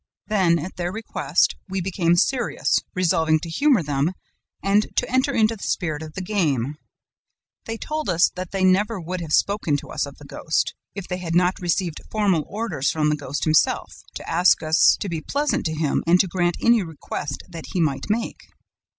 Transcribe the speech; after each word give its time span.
Then, 0.25 0.57
at 0.57 0.77
their 0.77 0.91
request, 0.91 1.55
we 1.69 1.79
became 1.79 2.15
'serious,' 2.15 2.79
resolving 2.95 3.39
to 3.41 3.49
humor 3.51 3.83
them 3.83 4.13
and 4.63 4.87
to 4.95 5.07
enter 5.07 5.31
into 5.31 5.55
the 5.55 5.61
spirit 5.61 6.01
of 6.01 6.13
the 6.15 6.23
game. 6.23 6.73
They 7.65 7.77
told 7.77 8.09
us 8.09 8.31
that 8.33 8.49
they 8.49 8.63
never 8.63 8.99
would 8.99 9.21
have 9.21 9.31
spoken 9.31 9.77
to 9.77 9.91
us 9.91 10.07
of 10.07 10.17
the 10.17 10.25
ghost, 10.25 10.73
if 10.95 11.07
they 11.07 11.17
had 11.17 11.35
not 11.35 11.61
received 11.61 12.01
formal 12.09 12.45
orders 12.47 12.89
from 12.89 13.09
the 13.09 13.15
ghost 13.15 13.43
himself 13.43 13.91
to 14.15 14.27
ask 14.27 14.63
us 14.63 14.97
to 15.01 15.07
be 15.07 15.21
pleasant 15.21 15.65
to 15.67 15.75
him 15.75 16.03
and 16.07 16.19
to 16.21 16.27
grant 16.27 16.57
any 16.59 16.81
request 16.81 17.43
that 17.49 17.65
he 17.73 17.79
might 17.79 18.09
make. 18.09 18.39